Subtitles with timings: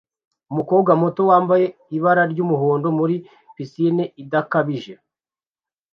[0.51, 1.65] Umukobwa muto wambaye
[1.95, 3.15] ibara ry'umuhondo muri
[3.55, 4.93] pisine idakabije